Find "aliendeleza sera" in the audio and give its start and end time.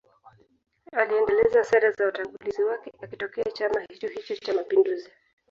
0.91-1.91